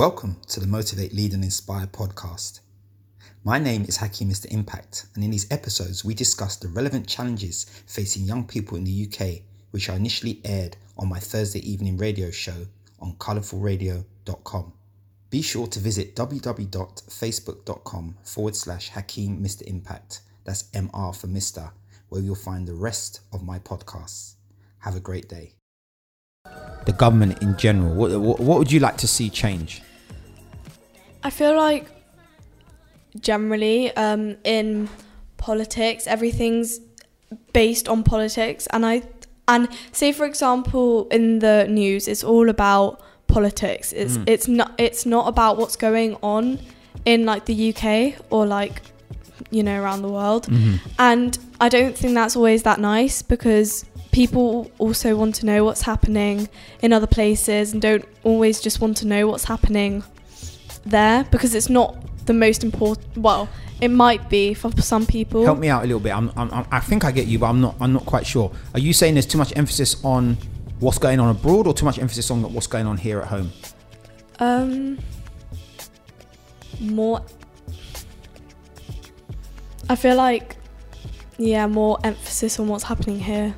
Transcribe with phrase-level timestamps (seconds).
[0.00, 2.60] Welcome to the Motivate, Lead and Inspire podcast.
[3.44, 4.46] My name is Hakeem Mr.
[4.46, 9.06] Impact, and in these episodes, we discuss the relevant challenges facing young people in the
[9.06, 9.42] UK,
[9.72, 12.66] which I initially aired on my Thursday evening radio show
[12.98, 14.72] on colourfulradio.com.
[15.28, 19.60] Be sure to visit www.facebook.com forward slash Hakeem Mr.
[19.64, 20.22] Impact.
[20.44, 21.72] That's MR for Mr.,
[22.08, 24.36] where you'll find the rest of my podcasts.
[24.78, 25.56] Have a great day.
[26.86, 29.82] The government in general, what, what, what would you like to see change?
[31.22, 31.86] I feel like
[33.20, 34.88] generally um, in
[35.36, 36.80] politics, everything's
[37.52, 39.02] based on politics, and I
[39.48, 43.92] and say for example in the news, it's all about politics.
[43.92, 44.24] It's Mm.
[44.28, 46.58] it's not it's not about what's going on
[47.04, 48.82] in like the UK or like
[49.50, 50.48] you know around the world.
[50.98, 55.82] And I don't think that's always that nice because people also want to know what's
[55.82, 56.48] happening
[56.82, 60.02] in other places and don't always just want to know what's happening
[60.84, 63.16] there because it's not the most important.
[63.18, 63.48] Well,
[63.80, 65.44] it might be for some people.
[65.44, 66.12] Help me out a little bit.
[66.14, 67.76] I'm, I'm, I'm- I think I get you, but I'm not.
[67.80, 68.52] I'm not quite sure.
[68.74, 70.36] Are you saying there's too much emphasis on
[70.80, 73.50] what's going on abroad, or too much emphasis on what's going on here at home?
[74.38, 74.98] Um,
[76.78, 77.22] more.
[79.88, 80.56] I feel like,
[81.38, 83.54] yeah, more emphasis on what's happening here.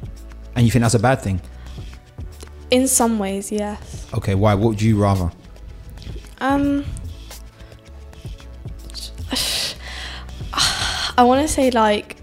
[0.56, 1.40] And you think that's a bad thing?
[2.70, 4.06] In some ways, yes.
[4.14, 4.54] Okay, why?
[4.54, 5.30] What would you rather?
[6.40, 6.84] Um,
[11.22, 12.16] I want to say like,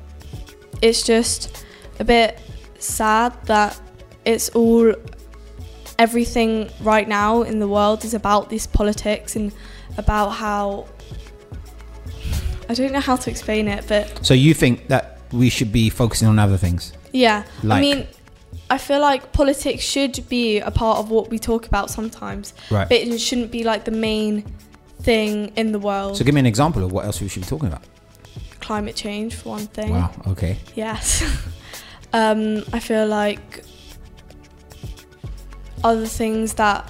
[0.81, 1.66] it's just
[2.02, 2.38] a bit
[2.80, 3.80] sad that
[4.25, 4.94] it's all
[5.97, 9.53] everything right now in the world is about this politics and
[9.97, 10.86] about how
[12.67, 15.89] I don't know how to explain it, but So you think that we should be
[15.89, 16.92] focusing on other things?
[17.14, 17.77] yeah, Like?
[17.77, 18.08] I mean,
[18.70, 22.89] I feel like politics should be a part of what we talk about sometimes, Right.
[22.89, 24.44] but it shouldn't be like the main
[25.03, 26.17] thing in the world.
[26.17, 27.83] So give me an example of what else we should be talking about.
[28.70, 29.90] Climate change, for one thing.
[29.94, 30.12] Wow.
[30.28, 30.60] Okay.
[30.76, 31.24] Yes.
[32.14, 33.64] um, I feel like
[35.84, 36.88] other things that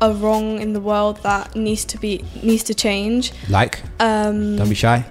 [0.00, 3.30] are wrong in the world that needs to be needs to change.
[3.48, 5.04] Like, Um, don't be shy.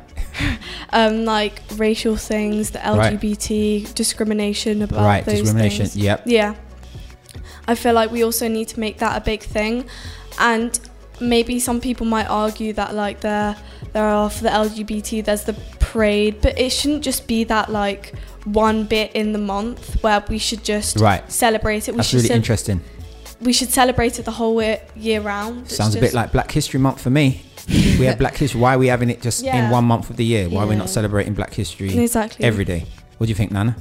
[0.90, 3.14] um, like racial things, the Right.
[3.18, 5.24] LGBT discrimination about right.
[5.24, 5.86] those Discrimination.
[5.86, 5.96] things.
[5.96, 6.24] Yep.
[6.26, 6.56] Yeah.
[7.66, 9.86] I feel like we also need to make that a big thing.
[10.38, 10.78] And
[11.22, 13.56] maybe some people might argue that like there
[13.94, 18.13] there are for the LGBT there's the parade, but it shouldn't just be that like
[18.46, 21.29] one bit in the month where we should just Right.
[21.31, 21.91] celebrate it.
[21.91, 22.81] We That's should really ce- interesting.
[23.41, 25.63] we should celebrate it the whole year, year round.
[25.66, 27.44] It's Sounds a bit like Black History Month for me.
[27.68, 28.59] we have Black History.
[28.59, 30.50] Why are we having it just in one month of the year?
[30.50, 32.85] Why are we not celebrating Black History exactly every day?
[33.18, 33.75] What do you think, Nana?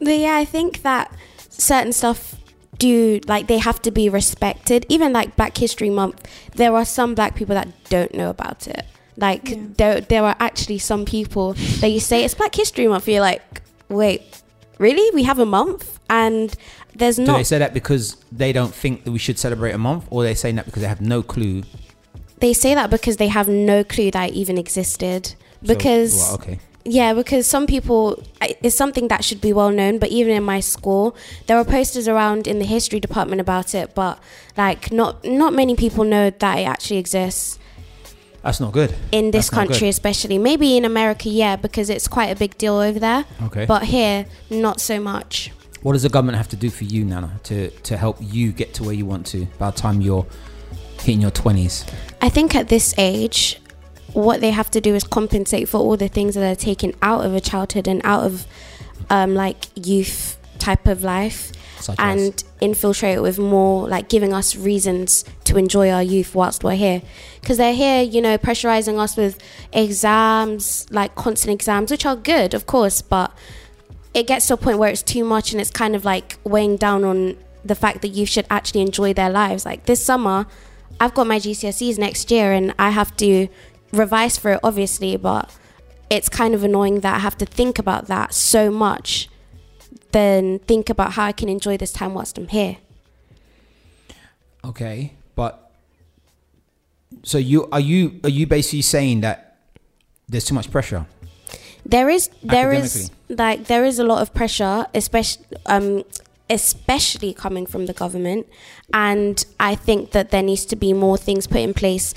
[0.00, 1.12] But yeah, I think that
[1.48, 2.34] certain stuff
[2.78, 4.84] do like they have to be respected.
[4.88, 8.84] Even like Black History Month, there are some black people that don't know about it.
[9.16, 9.56] Like Yeah.
[9.76, 13.06] there, there are actually some people that you say it's Black History Month.
[13.08, 14.42] You're like, wait,
[14.78, 15.14] really?
[15.14, 16.54] We have a month, and
[16.96, 17.26] there's not.
[17.26, 17.38] Do not.
[17.38, 20.34] they say that because they don't think that we should celebrate a month, or they
[20.34, 21.62] saying that because they have no clue?
[22.40, 25.26] they say that because they have no clue that it even existed.
[25.26, 25.34] So-
[25.74, 30.08] Because well, okay, Yeah, because some people, it's something that should be well known, but
[30.08, 31.14] even in my school,
[31.46, 34.18] there were posters around in the history department about it, but
[34.56, 37.60] like not not many people know that it actually exists
[38.42, 38.94] that's not good.
[39.12, 40.38] in this That's country, especially.
[40.38, 43.66] Maybe in America, yeah, because it's quite a big deal over there, Okay.
[43.66, 45.50] but here, not so much.
[45.82, 48.74] what does the government have to do for you, Nana, to to help you get
[48.74, 50.26] to where you want to by the time you're
[50.98, 51.84] hitting your twenties?
[52.20, 53.60] I think at this age,
[54.12, 57.24] what they have to do is compensate for all the things that are taken out
[57.24, 58.46] of a childhood and out of
[59.10, 61.50] um, like youth type of life.
[61.82, 62.22] Such as.
[62.22, 66.76] and infiltrate it with more like giving us reasons to enjoy our youth whilst we're
[66.76, 67.02] here.
[67.40, 69.38] Because they're here you know pressurizing us with
[69.72, 73.32] exams like constant exams which are good of course but
[74.14, 76.76] it gets to a point where it's too much and it's kind of like weighing
[76.76, 79.64] down on the fact that you should actually enjoy their lives.
[79.64, 80.46] Like this summer
[81.00, 83.48] i've got my GCSE's next year and i have to
[83.92, 85.54] revise for it obviously but
[86.10, 89.28] it's kind of annoying that i have to think about that so much
[90.12, 92.76] then think about how I can enjoy this time whilst I'm here.
[94.64, 95.70] okay, but
[97.22, 99.56] so you are you are you basically saying that
[100.28, 101.06] there's too much pressure?
[101.84, 106.04] There is there is like there is a lot of pressure, especially um
[106.50, 108.46] especially coming from the government
[108.92, 112.12] and I think that there needs to be more things put in place.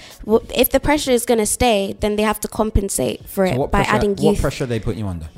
[0.53, 3.59] If the pressure is going to stay, then they have to compensate for it So
[3.59, 3.95] what by pressure?
[3.95, 5.29] adding what pressure are they putting you under?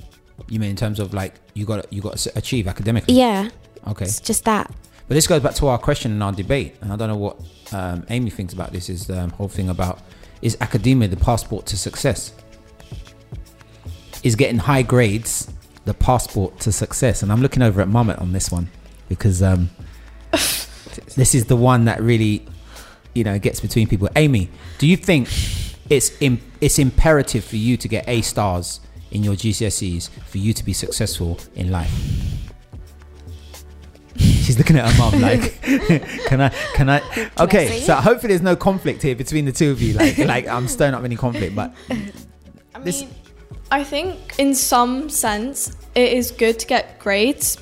[0.49, 3.15] You mean in terms of like you got you got to achieve academically?
[3.15, 3.49] Yeah,
[3.87, 4.05] Okay.
[4.05, 4.71] it's just that.
[5.07, 7.39] But this goes back to our question and our debate, and I don't know what
[7.71, 8.89] um, Amy thinks about this.
[8.89, 9.99] Is the um, whole thing about
[10.41, 12.33] is academia the passport to success?
[14.23, 15.49] Is getting high grades
[15.85, 17.23] the passport to success?
[17.23, 18.69] And I'm looking over at Mummet on this one
[19.09, 19.69] because um,
[20.31, 22.45] this is the one that really,
[23.13, 24.09] you know, gets between people.
[24.15, 24.49] Amy,
[24.79, 25.29] do you think
[25.89, 28.79] it's Im- it's imperative for you to get A stars
[29.11, 31.91] in your GCSEs for you to be successful in life?
[34.17, 35.61] She's looking at her mum like,
[36.25, 37.01] can I, can I?
[37.39, 39.93] Okay, so hopefully there's no conflict here between the two of you.
[39.93, 41.73] Like, like I'm stirring up any conflict, but
[42.73, 43.11] I This- mean,
[43.69, 47.57] I think in some sense it is good to get grades,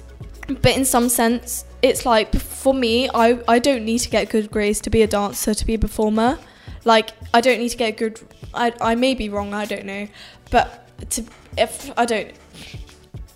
[0.47, 4.49] but in some sense it's like for me, I I don't need to get good
[4.51, 6.37] grades to be a dancer, to be a performer.
[6.85, 8.21] Like I don't need to get good.
[8.53, 9.53] I I may be wrong.
[9.55, 10.07] I don't know,
[10.51, 11.23] but to
[11.57, 12.31] if I don't.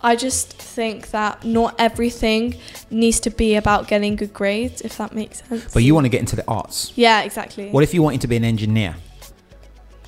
[0.01, 2.55] I just think that not everything
[2.89, 5.73] needs to be about getting good grades, if that makes sense.
[5.73, 6.93] but you want to get into the arts.
[6.95, 7.69] yeah, exactly.
[7.69, 8.95] What if you wanted to be an engineer?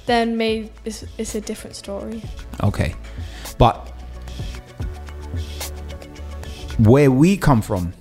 [0.05, 2.21] then maybe it's, it's a different story.
[2.63, 2.95] Okay.
[3.57, 3.87] But
[6.79, 7.93] where we come from,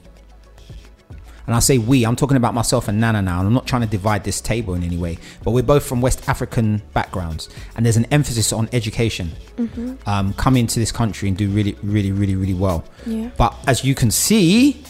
[1.50, 3.82] and I say we, I'm talking about myself and Nana now, and I'm not trying
[3.82, 7.84] to divide this table in any way, but we're both from West African backgrounds, and
[7.84, 9.32] there's an emphasis on education.
[10.06, 12.84] Um, come into this country and do really, really, really, really well.
[13.04, 13.30] Yeah.
[13.36, 14.84] But as you can see,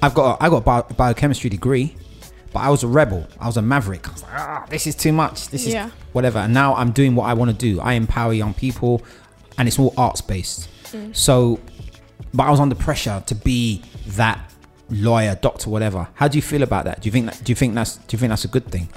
[0.00, 1.94] I've got a, I got a bio, biochemistry degree,
[2.54, 3.26] but I was a rebel.
[3.38, 4.08] I was a maverick.
[4.08, 5.48] I was like, ah, this is too much.
[5.48, 5.90] This is Yeah.
[6.12, 6.38] whatever.
[6.38, 7.78] And now I'm doing what I want to do.
[7.80, 9.02] I empower young people,
[9.58, 10.70] and it's all arts based.
[11.12, 11.60] So,
[12.34, 14.38] but I was under pressure to be that
[14.90, 16.08] lawyer, doctor, whatever.
[16.14, 17.00] How do you feel about that?
[17.00, 17.42] Do you think that?
[17.44, 17.96] Do you think that's?
[17.96, 18.88] Do you think that's a good thing?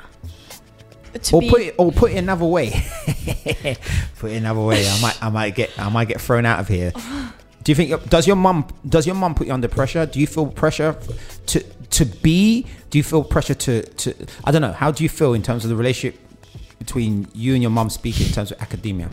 [1.13, 2.69] To or be, put it, or put it another way.
[4.19, 4.87] put it another way.
[4.87, 6.91] I might, I might get, I might get thrown out of here.
[7.63, 8.09] Do you think?
[8.09, 8.67] Does your mum?
[8.87, 10.05] Does your mum put you under pressure?
[10.05, 10.95] Do you feel pressure
[11.47, 12.65] to to be?
[12.89, 14.13] Do you feel pressure to to?
[14.43, 14.71] I don't know.
[14.71, 16.19] How do you feel in terms of the relationship
[16.77, 19.09] between you and your mum speaking in terms of academia?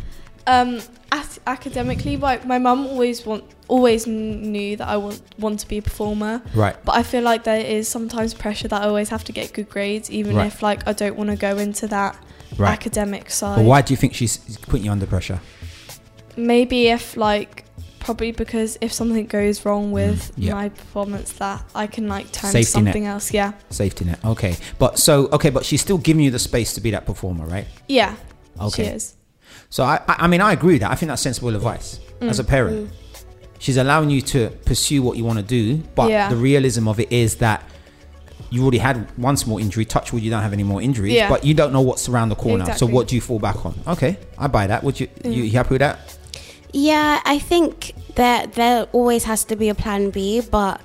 [0.47, 0.77] um,
[1.13, 5.79] ac- academically, like my mum always want always knew that I want want to be
[5.79, 6.43] a performer.
[6.55, 6.77] Right.
[6.85, 9.69] But I feel like there is sometimes pressure that I always have to get good
[9.69, 10.47] grades, even Right.
[10.47, 12.17] if like I don't want to go into that
[12.59, 12.73] Right.
[12.73, 13.57] academic side.
[13.57, 14.39] But why do you think she's
[14.69, 15.41] putting you under pressure?
[16.37, 17.65] Maybe if like
[17.99, 20.55] probably because if something goes wrong with Mm, yeah.
[20.55, 23.13] my performance, that I can like turn Safety to something net.
[23.15, 23.33] else.
[23.35, 23.53] Yeah.
[23.71, 24.21] Safety net.
[24.25, 24.57] Okay.
[24.79, 27.67] But so okay, but she's still giving you the space to be that performer, right?
[27.89, 28.15] Yeah.
[28.61, 28.85] Okay.
[28.85, 29.15] She is.
[29.71, 30.91] So I, I I mean, I agree with that.
[30.91, 32.29] I think that's sensible advice mm.
[32.29, 32.89] as a parent.
[32.89, 33.23] Mm.
[33.59, 36.29] She's allowing you to pursue what you want to do, but Yeah.
[36.29, 37.63] the realism of it is that
[38.51, 39.85] you already had one small injury.
[39.85, 41.29] Touch wood, you don't have any more injuries, Yeah.
[41.29, 42.75] but you don't know what's around the corner.
[42.75, 43.75] So what do you fall back on?
[43.87, 44.85] Okay, I buy that.
[44.85, 45.35] Would you mm.
[45.35, 46.19] you, you happy with that?
[46.73, 50.81] Yeah, I think that there always has to be a plan B, but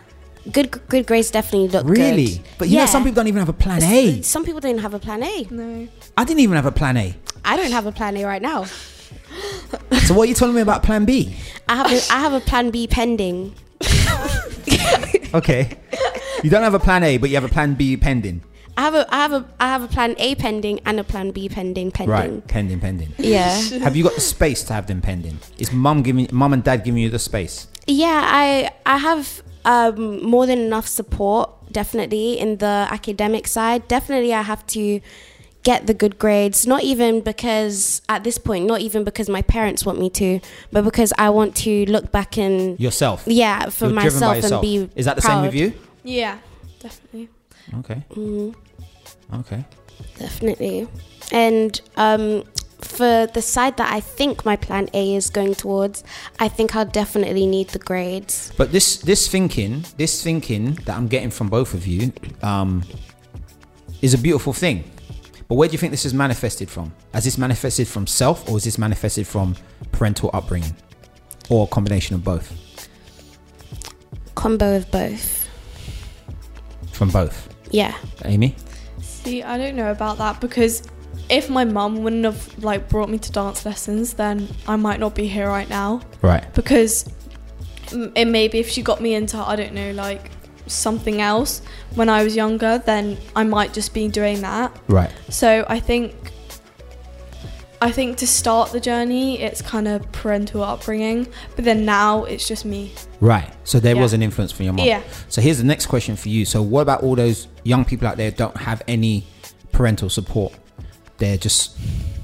[0.51, 2.25] good good grades definitely look Really?
[2.25, 2.41] good.
[2.57, 4.21] But you know, some people don't even have a plan A.
[4.21, 5.47] Some people don't have a plan A.
[5.51, 5.87] No.
[6.17, 7.15] I didn't even have a plan A.
[7.43, 8.65] I don't have a plan A right now.
[10.05, 11.35] So what are you telling me about plan B?
[11.69, 13.55] I have a, I have a plan B pending.
[15.33, 15.69] Okay,
[16.43, 18.43] you don't have a plan A, but you have a plan B pending.
[18.75, 21.31] I have a I have a I have a plan A pending and a plan
[21.31, 22.11] B pending pending.
[22.11, 23.13] Right, pending, pending.
[23.17, 23.55] Yeah.
[23.79, 25.39] have you got the space to have them pending?
[25.57, 27.67] Is mum giving, mum and dad giving you the space?
[27.87, 33.87] Yeah, I I have um, more than enough support definitely in the academic side.
[33.87, 34.99] Definitely, I have to
[35.63, 36.65] get the good grades.
[36.67, 40.39] Not even because at this point, not even because my parents want me to,
[40.71, 43.23] but because I want to look back and Yourself.
[43.27, 44.89] yeah for You're myself and be.
[44.95, 45.35] Is that the proud.
[45.35, 45.73] same with you?
[46.03, 46.37] Yeah.
[46.79, 47.29] Definitely.
[47.79, 48.03] Okay.
[48.15, 48.55] Mhm,
[49.39, 49.63] Okay.
[50.17, 50.87] definitely,
[51.31, 52.43] and um,
[52.79, 56.03] for the side that I think my plan A is going towards,
[56.39, 58.51] I think I'll definitely need the grades.
[58.57, 62.83] But this this thinking, this thinking that I'm getting from both of you, um,
[64.01, 64.83] is a beautiful thing.
[65.51, 66.93] But where do you think this is manifested from?
[67.13, 69.57] Has this manifested from self, or is this manifested from
[69.91, 70.73] parental upbringing,
[71.49, 72.87] or a combination of both?
[74.33, 75.49] Combo of both.
[76.93, 77.53] From both.
[77.69, 77.93] Yeah.
[78.23, 78.55] Amy.
[79.01, 80.83] See, I don't know about that because
[81.29, 85.15] if my mum wouldn't have like brought me to dance lessons, then I might not
[85.15, 85.99] be here right now.
[86.21, 86.45] Right.
[86.53, 87.11] Because
[87.91, 90.31] it maybe if she got me into I don't know like
[90.67, 91.61] something else
[91.95, 94.75] when I was younger, then I might just be doing that.
[94.87, 95.11] Right.
[95.29, 96.13] So I think
[97.83, 102.47] I think to start the journey, it's kind of parental upbringing, but then now it's
[102.47, 102.93] just me.
[103.19, 103.51] Right.
[103.63, 104.01] So there Yeah.
[104.03, 104.85] was an influence from your mom.
[104.85, 105.01] Yeah.
[105.29, 106.45] So here's the next question for you.
[106.45, 109.25] So what about all those young people out there who don't have any
[109.71, 110.53] parental support?
[111.17, 111.75] They're just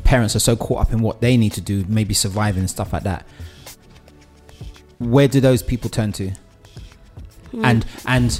[0.04, 2.94] parents are so caught up in what they need to do, maybe surviving and stuff
[2.94, 3.26] like that.
[5.00, 6.32] Where do those people turn to?
[7.66, 8.40] And and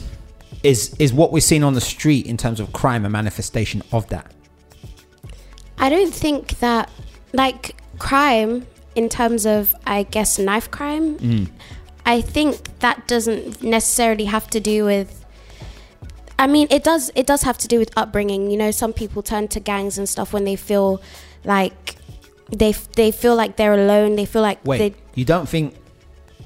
[0.64, 4.08] is is what we're seeing on the street in terms of crime a manifestation of
[4.10, 4.34] that
[5.78, 6.90] I don't think that
[7.34, 11.18] like crime in terms of I guess knife crime.
[11.20, 11.50] Mm.
[12.06, 15.26] I think that doesn't necessarily have to do with.
[16.40, 17.12] I mean, it does.
[17.16, 18.50] It does have to do with upbringing.
[18.50, 21.02] You know, some people turn to gangs and stuff when they feel
[21.44, 21.96] like
[22.50, 24.16] they they feel like they're alone.
[24.16, 24.94] They feel like wait they.
[25.16, 25.76] you don't think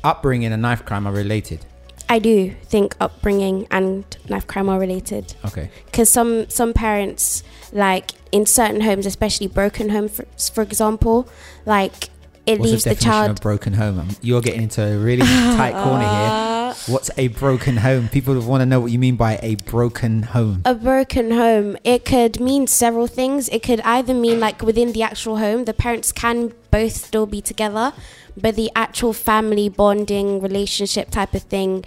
[0.03, 1.65] upbringing and knife crime are related
[2.11, 5.33] I do think upbringing and knife crime are related.
[5.45, 5.71] Okay.
[5.85, 7.41] Because some some parents
[7.71, 11.29] like in certain homes, especially broken homes, for, for example,
[11.65, 12.09] like
[12.45, 13.31] it what's leaves the the definition child.
[13.31, 13.99] of broken home?
[13.99, 18.39] Um, you're getting into a really tight corner Uh, here what's a broken home people
[18.41, 22.39] want to know what you mean by a broken home A broken home, it could
[22.39, 23.49] mean several things.
[23.49, 27.41] It could either mean like within the actual home, the parents can both still be
[27.41, 27.93] together,
[28.35, 31.83] but the actual family bonding relationship type of thing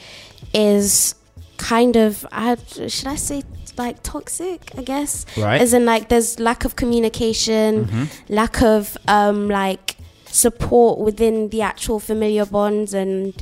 [0.53, 1.15] is
[1.57, 2.57] kind of, I,
[2.89, 3.43] should I say,
[3.77, 5.25] like toxic, I guess?
[5.37, 8.09] right As in, like, there's lack of communication, Mhm.
[8.29, 13.33] lack of um, like support within the actual familiar bonds, and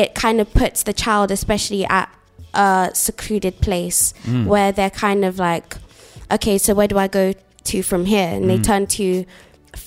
[0.00, 2.08] it kind of puts the child, especially at
[2.54, 4.44] a secluded place, Mm.
[4.52, 5.68] where they're kind of like,
[6.36, 7.26] okay, so where do I go
[7.70, 8.28] to from here?
[8.36, 8.64] And they Mm.
[8.70, 9.06] turn to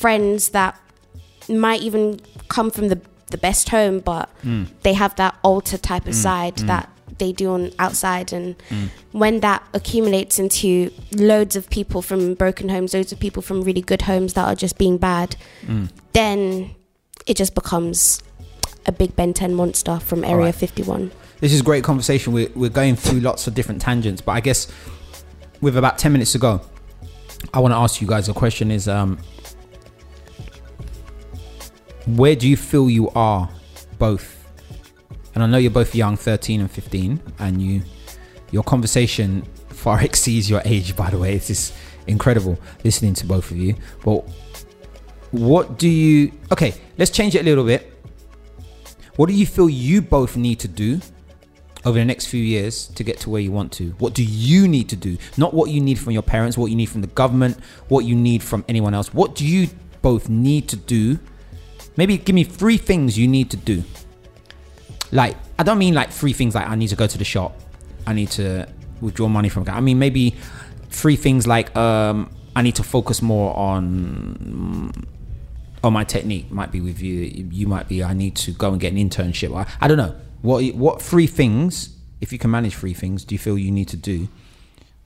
[0.03, 0.73] friends that
[1.47, 2.19] might even
[2.55, 2.99] come from the
[3.31, 4.65] the best home, but Mm.
[4.85, 6.65] they have that alter type of Mm, side mm.
[6.71, 6.85] that
[7.19, 8.89] they do on outside and Mm.
[9.11, 10.89] when that accumulates into
[11.31, 14.55] loads of people from broken homes loads of people from really good homes that are
[14.65, 15.35] just being bad
[15.67, 15.89] Mm.
[16.13, 16.71] then
[17.27, 18.19] it just becomes
[18.85, 20.55] a big Ben 10 monster from area Alright.
[20.55, 22.33] 51 This is great conversation.
[22.33, 24.71] We're, we're going through lots of different tangents, but I guess
[25.61, 26.61] with about 10 minutes to go,
[27.53, 29.17] I want to ask you guys a question is um,
[32.05, 33.49] where do you feel you are
[33.97, 34.35] both?
[35.35, 37.81] And I know you're both young, 13 and 15, and you
[38.51, 41.35] your conversation far exceeds your age, by the way.
[41.35, 41.73] It's just
[42.07, 43.75] incredible listening to both of you.
[44.03, 44.27] But
[45.31, 47.98] what do you okay, let's change it a little bit.
[49.19, 51.01] What do you feel you both need to do
[51.83, 53.89] over the next few years to get to where you want to?
[53.97, 55.17] What do you need to do?
[55.35, 57.57] Not what you need from your parents, what you need from the government,
[57.89, 59.13] what you need from anyone else.
[59.13, 59.67] What do you
[60.01, 61.19] both need to do?
[61.97, 63.83] Maybe give me three things you need to do.
[65.11, 67.59] Like, I don't mean like three things like I need to go to the shop,
[68.07, 68.69] I need to
[69.01, 69.67] withdraw money from.
[69.67, 70.37] I mean maybe
[70.91, 74.93] three things like um, I need to focus more on
[75.83, 76.51] on my technique.
[76.51, 77.47] Might be with you.
[77.51, 78.03] You might be.
[78.03, 79.55] I need to go and get an internship.
[79.55, 80.15] I, I don't know.
[80.41, 83.87] What what three things, if you can manage three things, do you feel you need
[83.89, 84.27] to do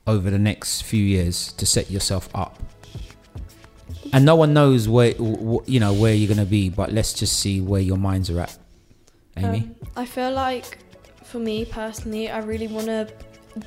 [0.06, 2.60] over the next few years to set yourself up?
[4.12, 5.16] And no one knows where
[5.66, 8.58] you know where you're gonna be, but let's just see where your minds are at.
[9.38, 10.78] Amy, Um, I feel like
[11.24, 13.08] for me personally, I really want to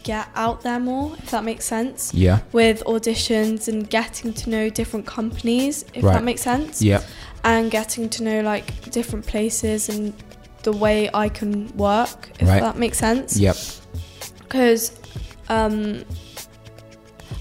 [0.02, 4.68] get out there more, if that makes sense, yeah, with auditions and getting to know
[4.68, 6.14] different companies, if Right.
[6.14, 7.02] that makes sense, yeah,
[7.44, 10.12] and getting to know like different places and
[10.64, 12.60] the way I can work, if Right.
[12.60, 13.36] that makes sense.
[13.36, 13.56] yep,
[14.40, 14.92] Because
[15.48, 16.04] um,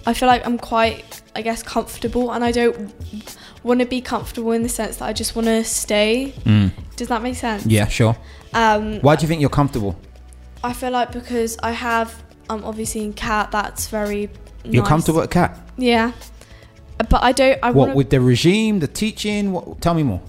[0.06, 2.94] I feel like I'm quite, I guess, comfortable, and I don't
[3.64, 6.34] want to be comfortable in the sense that I just want to stay.
[6.46, 6.72] mm.
[6.96, 7.66] Does that make sense?
[7.66, 8.16] yeah, sure.
[8.54, 9.98] Um, Why do you think you're comfortable?
[10.64, 14.30] I feel like because I have um obviously in cat that's very
[14.64, 14.90] You're nice.
[14.90, 15.58] comfortable at Cat.
[15.78, 16.12] Yeah.
[17.10, 19.52] But I don't I What want with the regime, the teaching?
[19.52, 19.82] What?
[19.82, 20.22] Tell me more.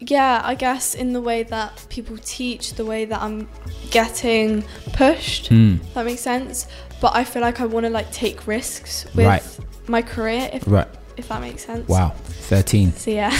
[0.00, 3.48] Yeah, I guess in the way that people teach, the way that I'm
[3.90, 5.50] getting pushed.
[5.50, 6.66] If that makes sense.
[7.00, 9.42] But I feel like I want to like take risks with Right.
[9.88, 10.88] my career if Right.
[11.16, 11.88] if that makes sense.
[11.88, 12.12] Wow.
[12.50, 12.92] Thirteen.
[12.92, 13.30] So yeah.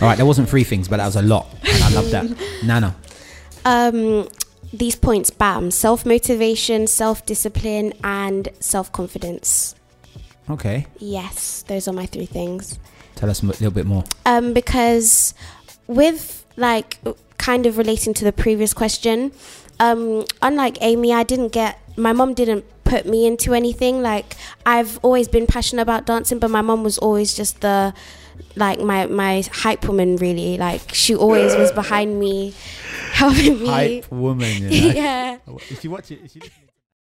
[0.00, 1.46] All right, there wasn't three things, but that was a lot.
[1.62, 2.26] And I love that.
[2.64, 2.94] Nana.
[3.66, 4.26] um
[4.72, 9.74] these points bam self-motivation self-discipline and self-confidence
[10.50, 10.86] Okay.
[10.98, 12.78] yes those are my three things
[13.14, 14.04] Tell us a little bit more.
[14.26, 15.34] um, because
[15.86, 16.98] with like
[17.38, 19.32] kind of relating to the previous question,
[19.78, 24.02] um, unlike Amy, I didn't get my mom didn't put me into anything.
[24.02, 24.34] Like
[24.66, 27.92] I've always been passionate about dancing, but my mom was always just the
[28.56, 30.16] like my my hype woman.
[30.16, 32.54] Really, like she always was behind me,
[33.12, 33.66] helping me.
[33.66, 34.62] Hype woman.
[34.70, 35.38] yeah.
[35.46, 36.42] If you watch it, if you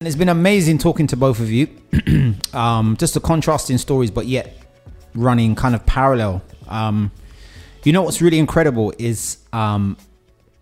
[0.01, 1.69] and it's been amazing talking to both of you.
[2.53, 4.55] um, just the contrasting stories, but yet
[5.15, 6.43] running kind of parallel.
[6.69, 7.11] Um,
[7.85, 9.97] you know what's really incredible is um,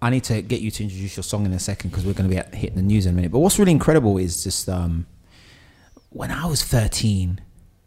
[0.01, 2.29] I need to get you to introduce your song in a second because we're going
[2.29, 3.33] to be hitting the news in a minute.
[3.33, 5.07] But what's really incredible is just um,
[6.11, 7.41] when I was 13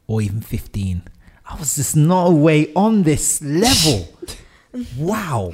[0.08, 1.04] or even 15,
[1.48, 4.08] I was just not way on this level.
[4.98, 5.54] wow.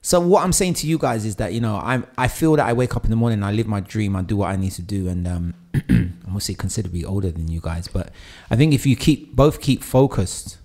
[0.00, 2.66] So what I'm saying to you guys is that you know I'm I feel that
[2.66, 4.72] I wake up in the morning, I live my dream, I do what I need
[4.72, 5.54] to do, and um,
[5.88, 8.10] I'm say considerably older than you guys, but
[8.50, 10.58] I think if you keep both keep focused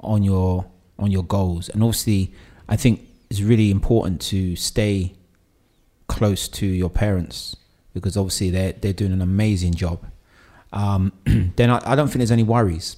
[0.00, 0.66] on your
[0.98, 2.32] on your goals, and obviously
[2.68, 5.14] I think it's really important to stay
[6.08, 7.54] close to your parents
[7.92, 10.04] because obviously they're they're doing an amazing job.
[10.72, 11.12] Um,
[11.56, 12.96] then I, I don't think there's any worries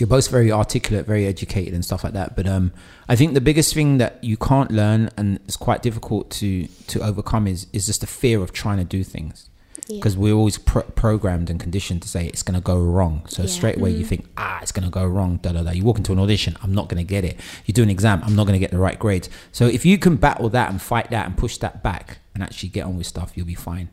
[0.00, 2.36] you're both very articulate, very educated, and stuff like that.
[2.36, 2.72] But um,
[3.08, 7.00] I think the biggest thing that you can't learn and it's quite difficult to to
[7.02, 9.50] overcome is is just the fear of trying to do things
[9.88, 10.20] because Yeah.
[10.20, 13.22] we're always pro- programmed and conditioned to say it's going to go wrong.
[13.28, 13.48] So Yeah.
[13.48, 15.38] straight away you think ah it's going to go wrong.
[15.42, 15.70] Da da da.
[15.70, 17.40] You walk into an audition, I'm not going to get it.
[17.64, 19.30] You do an exam, I'm not going to get the right grades.
[19.50, 22.68] So if you can battle that and fight that and push that back and actually
[22.68, 23.88] get on with stuff, you'll be fine.